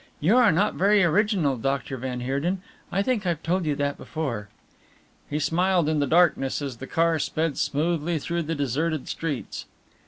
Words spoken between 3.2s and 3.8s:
I've told you